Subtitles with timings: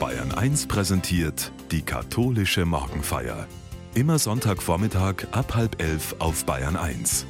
[0.00, 3.46] Bayern 1 präsentiert die katholische Morgenfeier.
[3.94, 7.26] Immer Sonntagvormittag ab halb elf auf Bayern 1.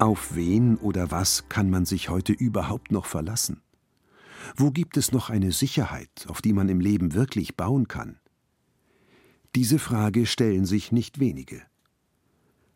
[0.00, 3.62] Auf wen oder was kann man sich heute überhaupt noch verlassen?
[4.56, 8.18] Wo gibt es noch eine Sicherheit, auf die man im Leben wirklich bauen kann?
[9.54, 11.62] Diese Frage stellen sich nicht wenige.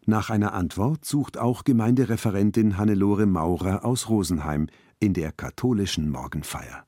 [0.09, 4.69] Nach einer Antwort sucht auch Gemeindereferentin Hannelore Maurer aus Rosenheim
[5.01, 6.87] in der katholischen Morgenfeier.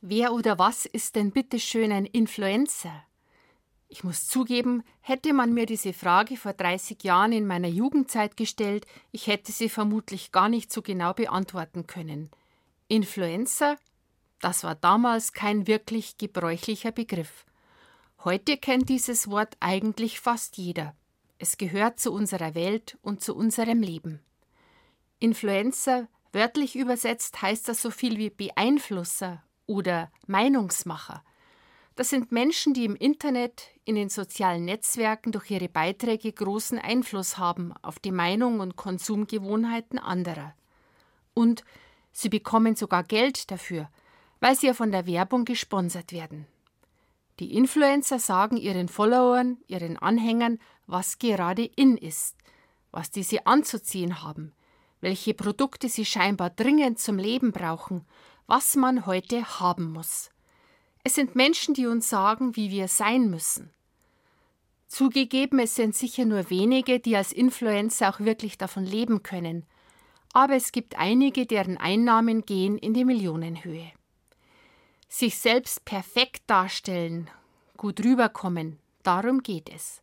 [0.00, 3.04] Wer oder was ist denn bitte schön ein Influencer?
[3.88, 8.86] Ich muss zugeben, hätte man mir diese Frage vor 30 Jahren in meiner Jugendzeit gestellt,
[9.12, 12.30] ich hätte sie vermutlich gar nicht so genau beantworten können.
[12.88, 13.76] Influencer?
[14.40, 17.46] Das war damals kein wirklich gebräuchlicher Begriff.
[18.24, 20.94] Heute kennt dieses Wort eigentlich fast jeder.
[21.38, 24.20] Es gehört zu unserer Welt und zu unserem Leben.
[25.18, 31.22] Influencer, wörtlich übersetzt, heißt das so viel wie Beeinflusser oder Meinungsmacher.
[31.96, 37.38] Das sind Menschen, die im Internet, in den sozialen Netzwerken durch ihre Beiträge großen Einfluss
[37.38, 40.54] haben auf die Meinung und Konsumgewohnheiten anderer.
[41.34, 41.64] Und
[42.10, 43.88] sie bekommen sogar Geld dafür,
[44.40, 46.46] weil sie ja von der Werbung gesponsert werden.
[47.38, 52.36] Die Influencer sagen ihren Followern, ihren Anhängern, was gerade in ist,
[52.90, 54.52] was diese anzuziehen haben,
[55.04, 58.04] welche Produkte sie scheinbar dringend zum Leben brauchen,
[58.46, 60.30] was man heute haben muss.
[61.04, 63.70] Es sind Menschen, die uns sagen, wie wir sein müssen.
[64.86, 69.66] Zugegeben, es sind sicher nur wenige, die als Influencer auch wirklich davon leben können,
[70.32, 73.92] aber es gibt einige, deren Einnahmen gehen in die Millionenhöhe.
[75.08, 77.30] Sich selbst perfekt darstellen,
[77.76, 80.02] gut rüberkommen, darum geht es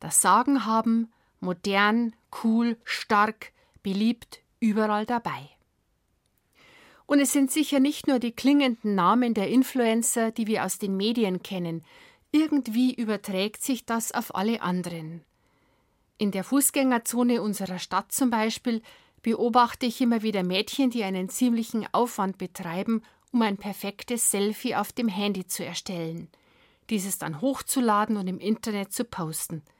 [0.00, 5.48] das Sagen haben, modern, cool, stark, beliebt, überall dabei.
[7.06, 10.96] Und es sind sicher nicht nur die klingenden Namen der Influencer, die wir aus den
[10.96, 11.82] Medien kennen.
[12.32, 15.22] Irgendwie überträgt sich das auf alle anderen.
[16.18, 18.82] In der Fußgängerzone unserer Stadt zum Beispiel
[19.22, 23.02] beobachte ich immer wieder Mädchen, die einen ziemlichen Aufwand betreiben,
[23.32, 26.28] um ein perfektes Selfie auf dem Handy zu erstellen,
[26.90, 29.62] dieses dann hochzuladen und im Internet zu posten–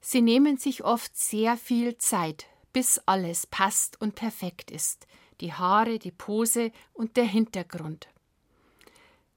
[0.00, 2.46] Sie nehmen sich oft sehr viel Zeit,
[2.78, 5.08] bis alles passt und perfekt ist,
[5.40, 8.06] die Haare, die Pose und der Hintergrund.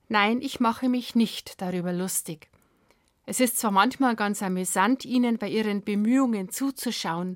[0.09, 2.51] Nein, ich mache mich nicht darüber lustig.
[3.25, 7.35] Es ist zwar manchmal ganz amüsant, ihnen bei ihren Bemühungen zuzuschauen,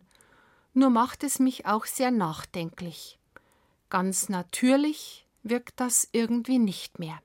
[0.75, 3.17] nur macht es mich auch sehr nachdenklich.
[3.89, 7.17] Ganz natürlich wirkt das irgendwie nicht mehr.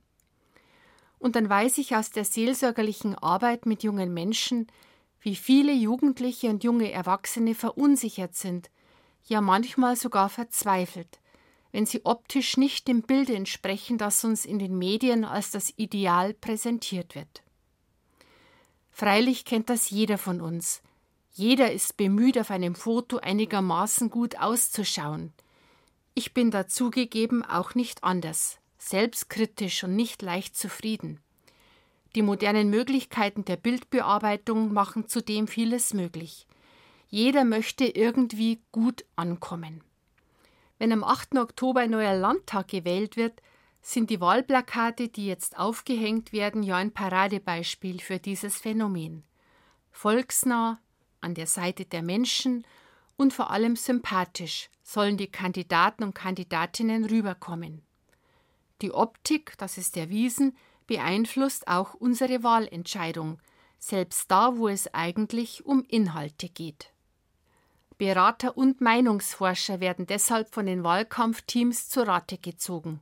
[1.19, 4.69] Und dann weiß ich aus der seelsorgerlichen Arbeit mit jungen Menschen,
[5.21, 8.71] wie viele Jugendliche und junge Erwachsene verunsichert sind,
[9.25, 11.21] ja manchmal sogar verzweifelt,
[11.73, 16.35] wenn sie optisch nicht dem Bild entsprechen, das uns in den Medien als das Ideal
[16.35, 17.43] präsentiert wird.
[18.91, 20.83] Freilich kennt das jeder von uns.
[21.33, 25.33] Jeder ist bemüht, auf einem Foto einigermaßen gut auszuschauen.
[26.15, 31.21] Ich bin dazugegeben auch nicht anders, selbstkritisch und nicht leicht zufrieden.
[32.15, 36.47] Die modernen Möglichkeiten der Bildbearbeitung machen zudem vieles möglich.
[37.09, 39.83] Jeder möchte irgendwie gut ankommen.
[40.79, 41.37] Wenn am 8.
[41.37, 43.43] Oktober ein neuer Landtag gewählt wird,
[43.83, 49.25] sind die Wahlplakate, die jetzt aufgehängt werden, ja ein Paradebeispiel für dieses Phänomen.
[49.91, 50.81] Volksnah,
[51.21, 52.65] an der Seite der Menschen
[53.17, 57.83] und vor allem sympathisch sollen die Kandidaten und Kandidatinnen rüberkommen.
[58.83, 60.57] Die Optik, das ist erwiesen,
[60.91, 63.39] beeinflusst auch unsere Wahlentscheidung,
[63.79, 66.93] selbst da, wo es eigentlich um Inhalte geht.
[67.97, 72.99] Berater und Meinungsforscher werden deshalb von den Wahlkampfteams zu Rate gezogen.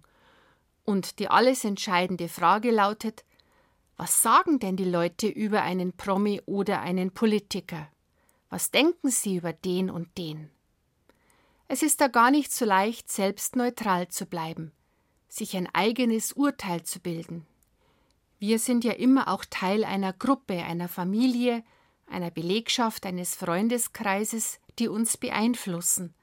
[0.84, 3.24] Und die alles entscheidende Frage lautet,
[3.96, 7.88] was sagen denn die Leute über einen Promi oder einen Politiker?
[8.50, 10.50] Was denken sie über den und den?
[11.68, 14.72] Es ist da gar nicht so leicht, selbst neutral zu bleiben,
[15.26, 17.46] sich ein eigenes Urteil zu bilden.
[18.38, 21.64] Wir sind ja immer auch Teil einer Gruppe, einer Familie,
[22.06, 26.14] einer Belegschaft, eines Freundeskreises, die uns beeinflussen,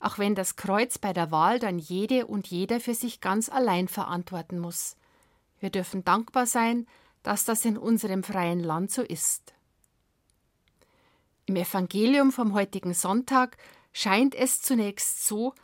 [0.00, 3.88] auch wenn das Kreuz bei der Wahl dann jede und jeder für sich ganz allein
[3.88, 4.96] verantworten muss.
[5.60, 6.86] Wir dürfen dankbar sein,
[7.22, 9.52] dass das in unserem freien Land so ist.
[11.44, 13.58] Im Evangelium vom heutigen Sonntag
[13.92, 15.54] scheint es zunächst so,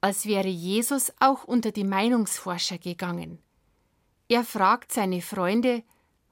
[0.00, 3.38] als wäre Jesus auch unter die Meinungsforscher gegangen.
[4.28, 5.82] Er fragt seine Freunde,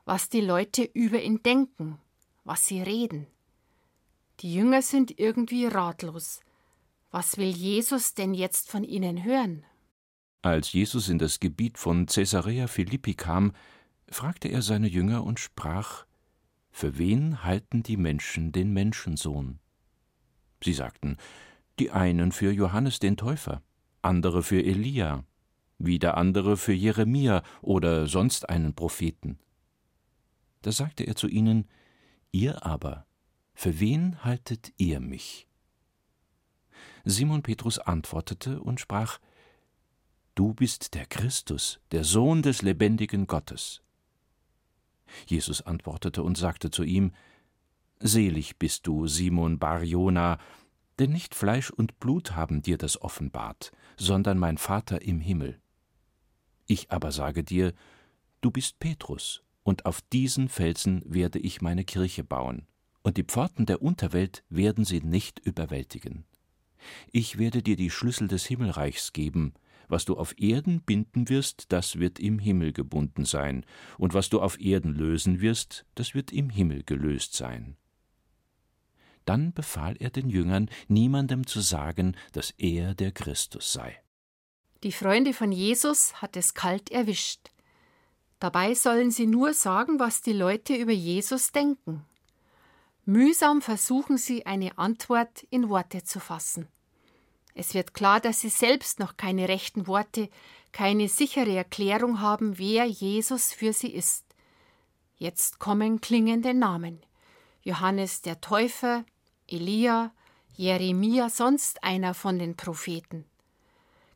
[0.05, 1.99] was die Leute über ihn denken,
[2.45, 3.27] was sie reden.
[4.41, 6.41] Die Jünger sind irgendwie ratlos.
[7.11, 9.65] Was will Jesus denn jetzt von ihnen hören?
[10.41, 13.53] Als Jesus in das Gebiet von Caesarea Philippi kam,
[14.09, 16.07] fragte er seine Jünger und sprach:
[16.71, 19.61] Für wen halten die Menschen den Menschensohn?
[20.65, 21.19] Sie sagten:
[21.79, 23.63] Die einen für Johannes den Täufer,
[24.01, 25.25] andere für Elia,
[25.85, 29.39] wieder andere für Jeremia oder sonst einen Propheten.
[30.63, 31.69] Da sagte er zu ihnen:
[32.31, 33.07] Ihr aber,
[33.55, 35.47] für wen haltet ihr mich?
[37.05, 39.19] Simon Petrus antwortete und sprach:
[40.35, 43.83] Du bist der Christus, der Sohn des lebendigen Gottes.
[45.27, 47.13] Jesus antwortete und sagte zu ihm,
[48.01, 50.39] Selig bist du, Simon Barjona,
[50.99, 55.62] denn nicht Fleisch und Blut haben dir das offenbart, sondern mein Vater im Himmel.
[56.67, 57.73] Ich aber sage dir,
[58.41, 62.67] du bist Petrus, und auf diesen Felsen werde ich meine Kirche bauen,
[63.03, 66.25] und die Pforten der Unterwelt werden sie nicht überwältigen.
[67.13, 69.55] Ich werde dir die Schlüssel des Himmelreichs geben,
[69.89, 73.65] was du auf Erden binden wirst, das wird im Himmel gebunden sein,
[73.99, 77.77] und was du auf Erden lösen wirst, das wird im Himmel gelöst sein.
[79.25, 84.02] Dann befahl er den Jüngern, niemandem zu sagen, dass er der Christus sei.
[84.83, 87.51] Die Freunde von Jesus hat es kalt erwischt.
[88.41, 92.05] Dabei sollen sie nur sagen, was die Leute über Jesus denken.
[93.05, 96.67] Mühsam versuchen sie, eine Antwort in Worte zu fassen.
[97.55, 100.29] Es wird klar, dass sie selbst noch keine rechten Worte,
[100.73, 104.25] keine sichere Erklärung haben, wer Jesus für sie ist.
[105.17, 107.01] Jetzt kommen klingende Namen.
[107.63, 109.05] Johannes der Täufer,
[109.47, 110.13] Elia,
[110.57, 113.27] Jeremia, sonst einer von den Propheten.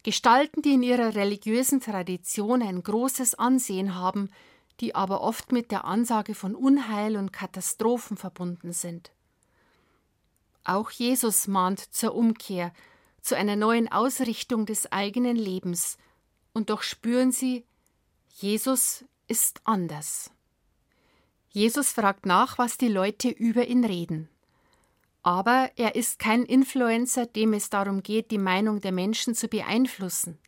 [0.06, 4.31] Gestalten, die in ihrer religiösen Tradition ein großes Ansehen haben,
[4.79, 9.11] die aber oft mit der Ansage von Unheil und Katastrophen verbunden sind.
[10.62, 12.73] Auch Jesus mahnt zur Umkehr,
[13.20, 15.99] zu einer neuen Ausrichtung des eigenen Lebens,
[16.52, 17.64] und doch spüren sie,
[18.32, 20.31] Jesus ist anders.
[21.49, 24.29] Jesus fragt nach, was die Leute über ihn reden.
[25.26, 30.38] Aber er ist kein Influencer, dem es darum geht, die Meinung der Menschen zu beeinflussen,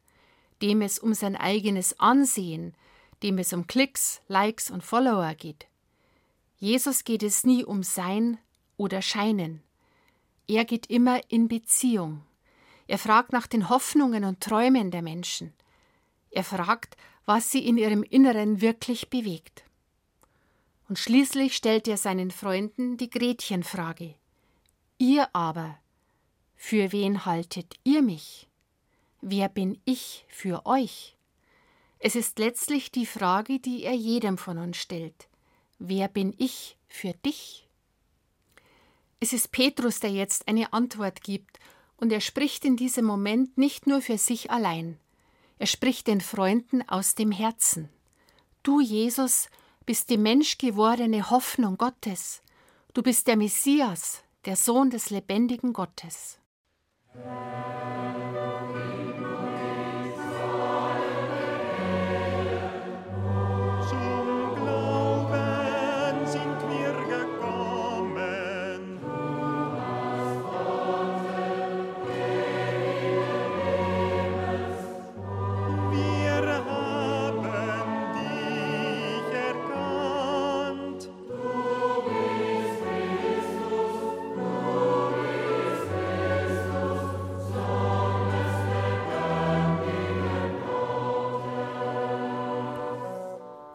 [0.63, 2.77] dem es um sein eigenes Ansehen,
[3.25, 5.67] dem es um Klicks, Likes und Follower geht.
[6.59, 8.39] Jesus geht es nie um Sein
[8.77, 9.65] oder Scheinen.
[10.47, 12.23] Er geht immer in Beziehung.
[12.87, 15.55] Er fragt nach den Hoffnungen und Träumen der Menschen.
[16.31, 16.97] Er fragt,
[17.27, 19.65] was sie in ihrem Inneren wirklich bewegt.
[20.89, 24.15] Und schließlich stellt er seinen Freunden die Gretchenfrage.
[24.99, 25.79] Ihr aber,
[26.57, 28.49] für wen haltet ihr mich?
[29.21, 31.17] Wer bin ich für euch?
[32.01, 35.29] Es ist letztlich die Frage, die er jedem von uns stellt.
[35.79, 37.69] Wer bin ich für dich?
[39.21, 41.61] Es ist Petrus, der jetzt eine Antwort gibt
[41.97, 44.99] und er spricht in diesem Moment nicht nur für sich allein,
[45.59, 47.89] er spricht den Freunden aus dem Herzen.
[48.63, 49.49] Du, Jesus,
[49.87, 52.43] bist die menschgewordene Hoffnung Gottes.
[52.95, 56.41] Du bist der Messias, der Sohn des lebendigen Gottes.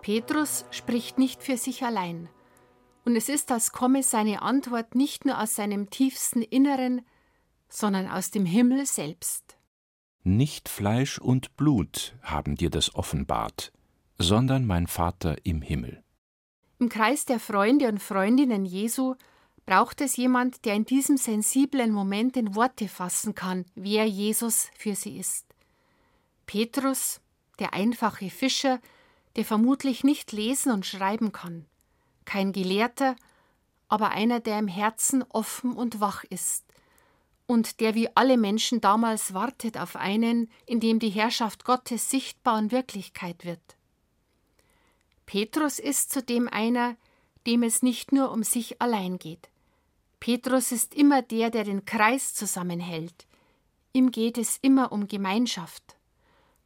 [0.03, 2.27] Petrus spricht nicht für sich allein.
[3.05, 7.05] Und es ist, als komme seine Antwort nicht nur aus seinem tiefsten Inneren,
[7.69, 9.57] sondern aus dem Himmel selbst.
[10.23, 13.71] Nicht Fleisch und Blut haben dir das offenbart,
[14.17, 16.03] sondern mein Vater im Himmel.
[16.79, 19.15] Im Kreis der Freunde und Freundinnen Jesu
[19.65, 24.95] braucht es jemand, der in diesem sensiblen Moment in Worte fassen kann, wer Jesus für
[24.95, 25.45] sie ist.
[26.45, 27.21] Petrus,
[27.59, 28.81] der einfache Fischer,
[29.35, 31.65] der vermutlich nicht lesen und schreiben kann,
[32.25, 33.15] kein Gelehrter,
[33.87, 36.63] aber einer, der im Herzen offen und wach ist
[37.45, 42.57] und der wie alle Menschen damals wartet auf einen, in dem die Herrschaft Gottes sichtbar
[42.57, 43.61] und Wirklichkeit wird.
[45.25, 46.95] Petrus ist zudem einer,
[47.45, 49.49] dem es nicht nur um sich allein geht.
[50.19, 53.27] Petrus ist immer der, der den Kreis zusammenhält.
[53.91, 55.97] Ihm geht es immer um Gemeinschaft.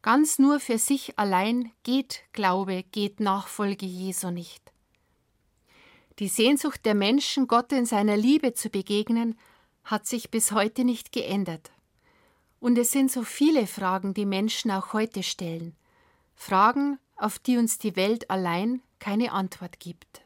[0.02, 4.62] Ganz nur für sich allein geht Glaube, geht Nachfolge Jesu nicht.
[6.18, 9.38] Die Sehnsucht der Menschen, Gott in seiner Liebe zu begegnen,
[9.84, 11.70] hat sich bis heute nicht geändert.
[12.60, 15.76] Und es sind so viele Fragen, die Menschen auch heute stellen.
[16.34, 20.22] Fragen, auf die uns die Welt allein keine Antwort gibt.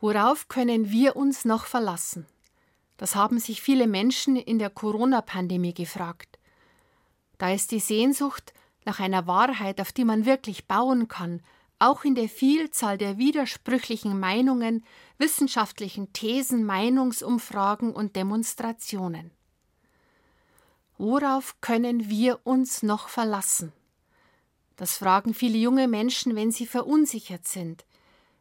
[0.00, 2.26] Worauf können wir uns noch verlassen?
[2.96, 6.33] Das haben sich viele Menschen in der Corona-Pandemie gefragt.
[7.44, 8.54] Da ist die Sehnsucht
[8.86, 11.42] nach einer Wahrheit, auf die man wirklich bauen kann,
[11.78, 14.82] auch in der Vielzahl der widersprüchlichen Meinungen,
[15.18, 19.30] wissenschaftlichen Thesen, Meinungsumfragen und Demonstrationen.
[20.96, 23.74] Worauf können wir uns noch verlassen?
[24.76, 27.84] Das fragen viele junge Menschen, wenn sie verunsichert sind,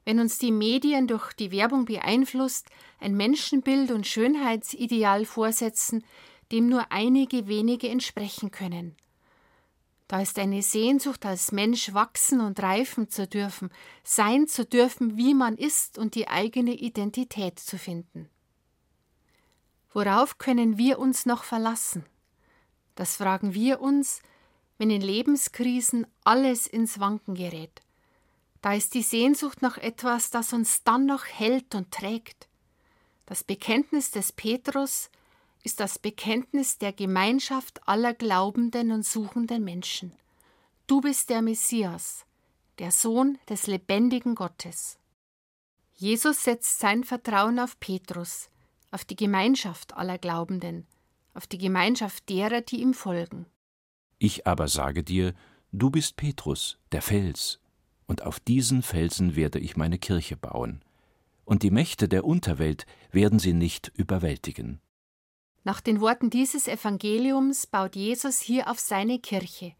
[0.05, 2.69] wenn uns die Medien durch die Werbung beeinflusst,
[3.01, 6.05] ein Menschenbild und Schönheitsideal vorsetzen,
[6.51, 8.95] dem nur einige wenige entsprechen können.
[10.07, 13.71] Da ist eine Sehnsucht, als Mensch wachsen und reifen zu dürfen,
[14.03, 18.29] sein zu dürfen, wie man ist und die eigene Identität zu finden.
[19.91, 22.05] Worauf können wir uns noch verlassen?
[22.95, 24.21] Das fragen wir uns,
[24.77, 27.81] wenn in Lebenskrisen alles ins Wanken gerät.
[28.62, 32.47] Da ist die Sehnsucht nach etwas, das uns dann noch hält und trägt.
[33.25, 35.09] Das Bekenntnis des Petrus
[35.63, 40.13] ist das Bekenntnis der Gemeinschaft aller glaubenden und suchenden Menschen.
[40.88, 42.25] Du bist der Messias,
[42.79, 45.00] der Sohn des lebendigen Gottes.
[45.96, 48.50] Jesus setzt sein Vertrauen auf Petrus,
[48.91, 50.86] auf die Gemeinschaft aller Glaubenden,
[51.34, 53.46] auf die Gemeinschaft derer, die ihm folgen.
[54.20, 55.34] Ich aber sage dir,
[55.72, 57.60] du bist Petrus, der Fels,
[58.05, 60.84] und auf diesen Felsen werde ich meine Kirche bauen,
[61.46, 64.79] und die Mächte der Unterwelt werden sie nicht überwältigen.
[65.63, 69.74] Nach den Worten dieses Evangeliums baut Jesus hier auf seine Kirche,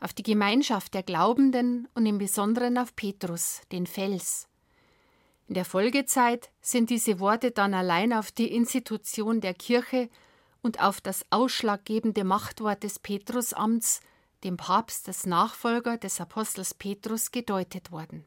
[0.00, 4.48] auf die Gemeinschaft der Glaubenden und im Besonderen auf Petrus, den Fels.
[5.46, 10.08] In der Folgezeit sind diese Worte dann allein auf die Institution der Kirche
[10.62, 14.00] und auf das ausschlaggebende Machtwort des Petrusamts,
[14.44, 18.24] dem Papst als Nachfolger des Apostels Petrus, gedeutet worden.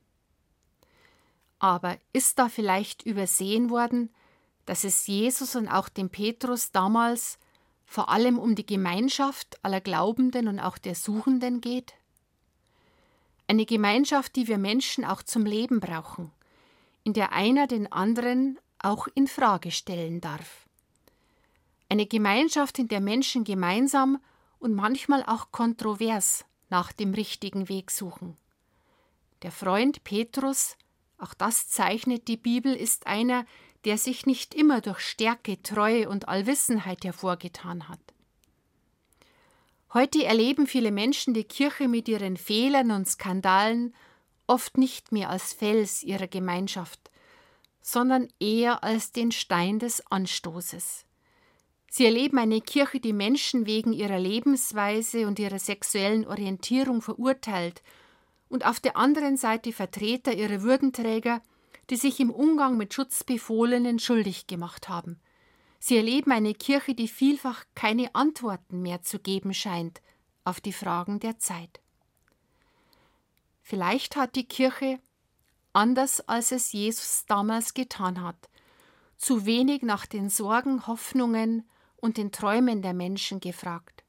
[1.58, 4.14] Aber ist da vielleicht übersehen worden,
[4.65, 7.38] dass es Jesus und auch dem Petrus damals
[7.86, 11.93] vor allem um die Gemeinschaft aller Glaubenden und auch der Suchenden geht?
[13.48, 16.32] Eine Gemeinschaft, die wir Menschen auch zum Leben brauchen,
[17.03, 20.65] in der einer den anderen auch in Frage stellen darf.
[21.89, 24.20] Eine Gemeinschaft, in der Menschen gemeinsam
[24.60, 28.38] und manchmal auch kontrovers nach dem richtigen Weg suchen.
[29.43, 30.77] Der Freund Petrus,
[31.17, 33.46] auch das zeichnet die Bibel, ist einer,
[33.86, 38.00] der sich nicht immer durch Stärke, Treue und Allwissenheit hervorgetan hat.
[39.94, 43.94] Heute erleben viele Menschen die Kirche mit ihren Fehlern und Skandalen
[44.48, 47.12] oft nicht mehr als Fels ihrer Gemeinschaft,
[47.82, 51.06] sondern eher als den Stein des Anstoßes.
[51.90, 57.84] Sie erleben eine Kirche, die Menschen wegen ihrer Lebensweise und ihrer sexuellen Orientierung verurteilt
[58.50, 61.44] und auf der anderen Seite Vertreter ihrer Würdenträger,
[61.90, 65.20] die sich im Umgang mit Schutzbefohlenen schuldig gemacht haben.
[65.80, 70.02] Sie erleben eine Kirche, die vielfach keine Antworten mehr zu geben scheint
[70.46, 71.82] auf die Fragen der Zeit.
[73.62, 75.00] Vielleicht hat die Kirche,
[75.74, 78.50] anders als es Jesus damals getan hat,
[79.18, 84.04] zu wenig nach den Sorgen, Hoffnungen und den Träumen der Menschen gefragt.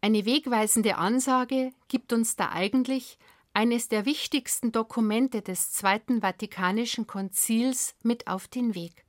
[0.00, 3.18] Eine wegweisende Ansage gibt uns da eigentlich
[3.54, 9.06] eines der wichtigsten Dokumente des Zweiten Vatikanischen Konzils mit auf den Weg.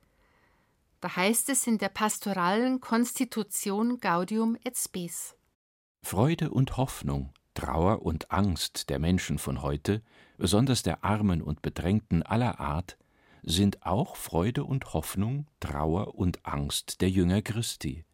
[1.00, 5.36] Da heißt es in der pastoralen Konstitution Gaudium et Spes.
[6.02, 10.02] Freude und Hoffnung, Trauer und Angst der Menschen von heute,
[10.38, 12.96] besonders der Armen und Bedrängten aller Art,
[13.42, 18.04] sind auch Freude und Hoffnung, Trauer und Angst der Jünger Christi.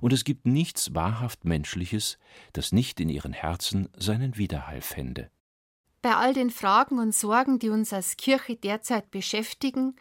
[0.00, 2.18] Und es gibt nichts wahrhaft Menschliches,
[2.52, 5.30] das nicht in ihren Herzen seinen Widerhall fände.
[6.04, 9.96] Bei all den Fragen und Sorgen, die uns als Kirche derzeit beschäftigen,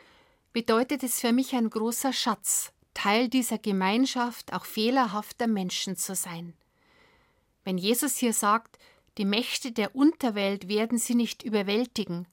[0.52, 6.56] bedeutet es für mich ein großer Schatz, Teil dieser Gemeinschaft auch fehlerhafter Menschen zu sein.
[7.64, 8.80] Wenn Jesus hier sagt,
[9.18, 12.28] die Mächte der Unterwelt werden sie nicht überwältigen,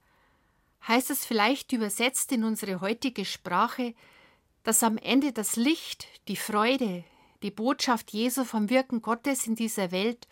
[0.88, 3.94] heißt es vielleicht übersetzt in unsere heutige Sprache,
[4.64, 7.04] dass am Ende das Licht, die Freude,
[7.44, 10.26] die Botschaft Jesu vom Wirken Gottes in dieser Welt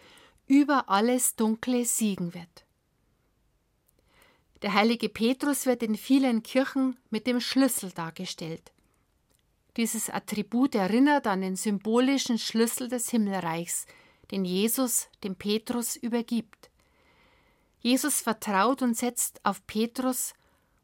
[0.48, 2.64] über alles Dunkle siegen wird.
[4.62, 8.72] Der heilige Petrus wird in vielen Kirchen mit dem Schlüssel dargestellt.
[9.76, 13.86] Dieses Attribut erinnert an den symbolischen Schlüssel des Himmelreichs,
[14.32, 16.70] den Jesus dem Petrus übergibt.
[17.80, 20.34] Jesus vertraut und setzt auf Petrus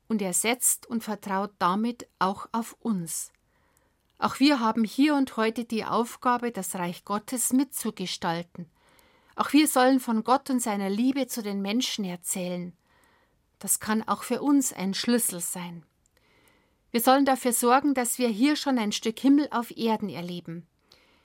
[0.06, 3.32] und er setzt und vertraut damit auch auf uns.
[4.18, 8.70] Auch wir haben hier und heute die Aufgabe, das Reich Gottes mitzugestalten.
[9.34, 12.72] Auch wir sollen von Gott und seiner Liebe zu den Menschen erzählen.
[13.58, 15.84] Das kann auch für uns ein Schlüssel sein.
[16.90, 20.66] Wir sollen dafür sorgen, dass wir hier schon ein Stück Himmel auf Erden erleben,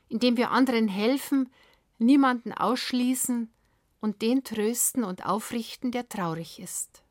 [0.08, 1.52] indem wir anderen helfen,
[2.00, 3.52] niemanden ausschließen
[4.00, 7.04] und den trösten und aufrichten, der traurig ist.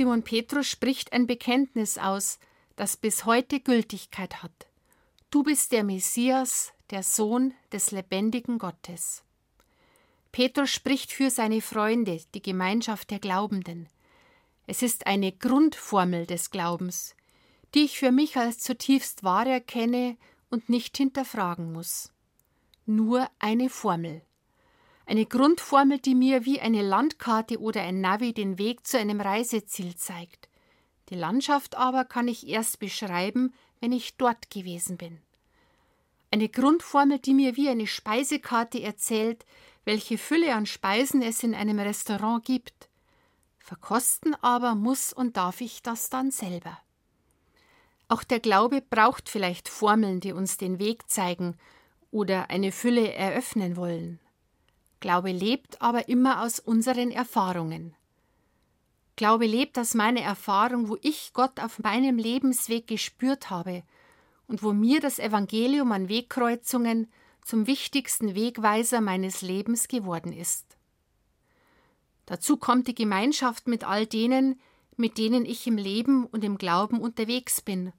[0.00, 2.38] Simon Petrus spricht ein Bekenntnis aus,
[2.74, 4.66] das bis heute Gültigkeit hat.
[5.30, 9.24] Du bist der Messias, der Sohn des lebendigen Gottes.
[10.32, 13.90] Petrus spricht für seine Freunde, die Gemeinschaft der Glaubenden.
[14.66, 17.14] Es ist eine Grundformel des Glaubens,
[17.74, 20.16] die ich für mich als zutiefst wahr erkenne
[20.48, 22.10] und nicht hinterfragen muss.
[22.86, 24.22] Nur eine Formel.
[25.10, 29.96] Eine Grundformel, die mir wie eine Landkarte oder ein Navi den Weg zu einem Reiseziel
[29.96, 30.48] zeigt.
[31.08, 35.20] Die Landschaft aber kann ich erst beschreiben, wenn ich dort gewesen bin.
[36.30, 39.44] Eine Grundformel, die mir wie eine Speisekarte erzählt,
[39.84, 42.88] welche Fülle an Speisen es in einem Restaurant gibt.
[43.58, 46.78] Verkosten aber muss und darf ich das dann selber.
[48.06, 51.56] Auch der Glaube braucht vielleicht Formeln, die uns den Weg zeigen
[52.12, 54.20] oder eine Fülle eröffnen wollen.
[55.00, 57.94] Glaube lebt aber immer aus unseren Erfahrungen.
[59.16, 63.82] Glaube lebt aus meiner Erfahrung, wo ich Gott auf meinem Lebensweg gespürt habe
[64.46, 67.10] und wo mir das Evangelium an Wegkreuzungen
[67.44, 70.76] zum wichtigsten Wegweiser meines Lebens geworden ist.
[72.26, 74.60] Dazu kommt die Gemeinschaft mit all denen,
[74.96, 77.92] mit denen ich im Leben und im Glauben unterwegs bin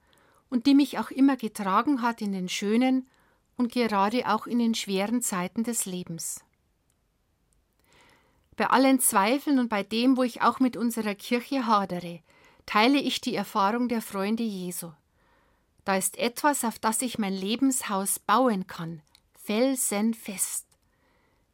[0.50, 3.08] und die mich auch immer getragen hat in den schönen
[3.56, 6.44] und gerade auch in den schweren Zeiten des Lebens.
[8.56, 12.20] Bei allen Zweifeln und bei dem, wo ich auch mit unserer Kirche hadere,
[12.66, 14.92] teile ich die Erfahrung der Freunde Jesu.
[15.84, 19.02] Da ist etwas, auf das ich mein Lebenshaus bauen kann,
[19.44, 20.66] felsenfest.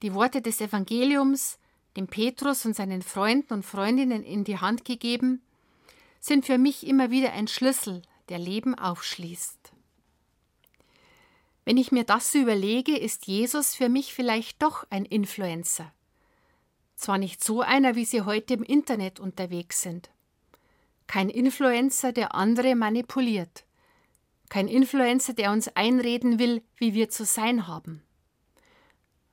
[0.02, 1.58] die Worte des Evangeliums,
[1.96, 5.42] dem Petrus und seinen Freunden und Freundinnen in die Hand gegeben,
[6.20, 9.72] sind für mich immer wieder ein Schlüssel, der Leben aufschließt.
[11.64, 15.92] Wenn ich mir das überlege, ist Jesus für mich vielleicht doch ein Influencer.
[16.98, 20.10] Zwar nicht so einer, wie sie heute im Internet unterwegs sind.
[21.06, 23.64] Kein Influencer, der andere manipuliert.
[24.48, 28.02] Kein Influencer, der uns einreden will, wie wir zu sein haben.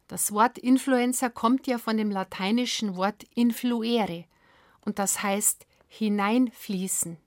[0.08, 4.26] Das Wort Influencer kommt ja von dem lateinischen Wort influere
[4.82, 7.18] und das heißt hineinfließen.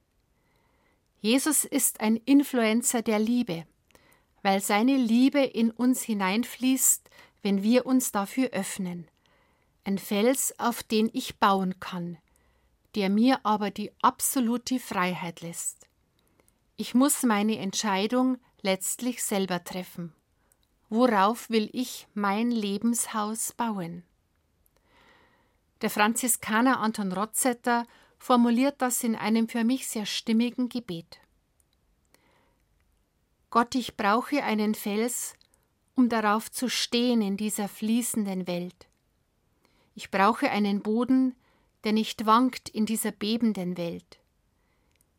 [1.20, 3.66] Jesus ist ein Influencer der Liebe,
[4.42, 7.10] weil seine Liebe in uns hineinfließt,
[7.42, 9.08] wenn wir uns dafür öffnen.
[9.88, 12.18] Ein Fels, auf den ich bauen kann,
[12.94, 15.86] der mir aber die absolute Freiheit lässt.
[16.76, 20.12] Ich muss meine Entscheidung letztlich selber treffen.
[20.90, 24.02] Worauf will ich mein Lebenshaus bauen?
[25.80, 27.86] Der Franziskaner Anton Rotzetter
[28.18, 31.18] formuliert das in einem für mich sehr stimmigen Gebet.
[33.48, 35.32] Gott, ich brauche einen Fels,
[35.94, 38.87] um darauf zu stehen in dieser fließenden Welt.
[39.98, 41.34] Ich brauche einen Boden,
[41.82, 44.20] der nicht wankt in dieser bebenden Welt.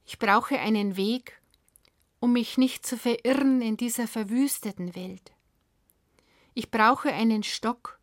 [0.05, 1.41] Ich brauche einen Weg,
[2.21, 5.33] um mich nicht zu verirren in dieser verwüsteten Welt.
[6.53, 7.99] Ich brauche einen Stock,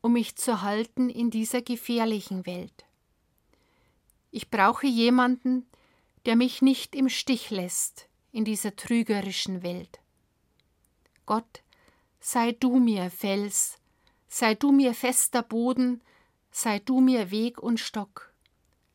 [0.00, 2.84] um mich zu halten in dieser gefährlichen Welt.
[4.32, 5.68] Ich brauche jemanden,
[6.26, 10.00] der mich nicht im Stich lässt in dieser trügerischen Welt.
[11.26, 11.62] Gott,
[12.18, 13.78] sei du mir Fels,
[14.28, 16.00] sei du mir fester Boden,
[16.50, 18.32] sei du mir Weg und Stock,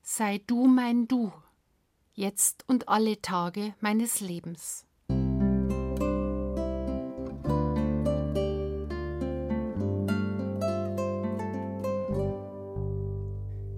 [0.02, 1.32] sei du mein Du,
[2.13, 4.86] jetzt und alle Tage meines Lebens.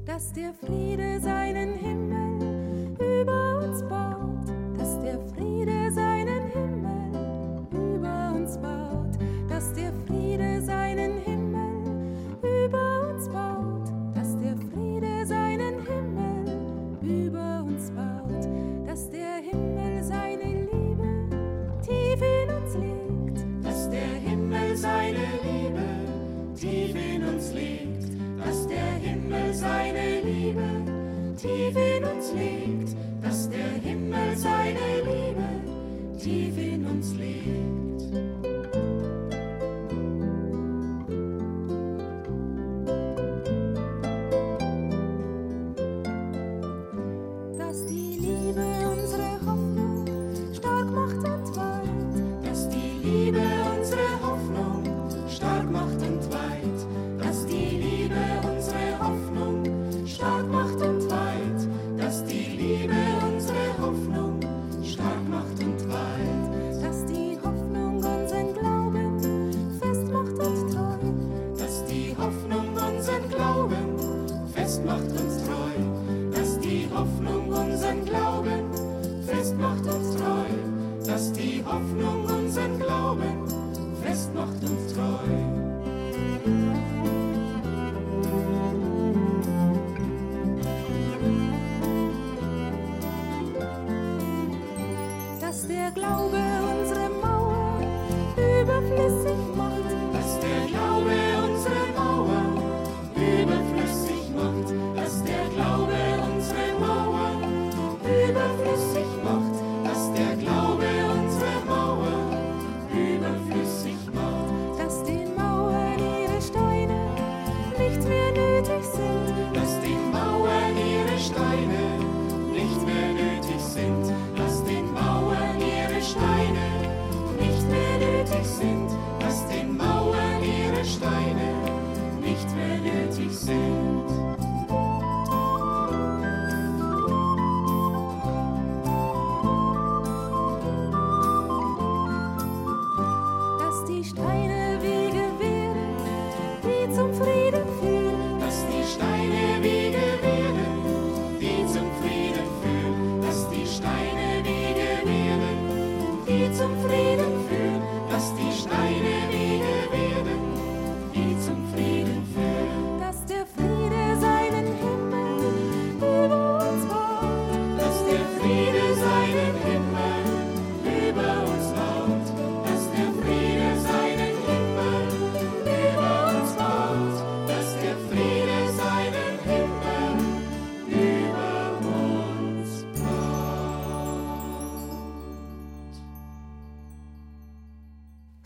[0.06, 1.95] dass der Friede seinen Himmel
[18.96, 21.28] dass der Himmel seine Liebe
[21.86, 28.94] tief in uns legt, dass der Himmel seine Liebe tief in uns legt, dass der
[29.04, 30.64] Himmel seine Liebe
[31.36, 37.85] tief in uns legt, dass der Himmel seine Liebe tief in uns legt.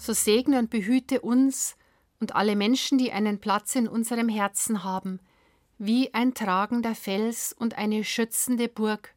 [0.10, 1.76] So segne und behüte uns
[2.20, 5.20] und alle Menschen, die einen Platz in unserem Herzen haben,
[5.78, 9.14] wie ein tragender Fels und eine schützende Burg,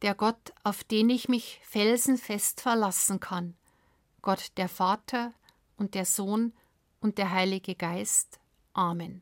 [0.00, 3.54] der Gott, auf den ich mich felsenfest verlassen kann,
[4.22, 5.34] Gott der Vater
[5.76, 6.54] und der Sohn
[7.00, 8.40] und der Heilige Geist.
[8.72, 9.20] Amen.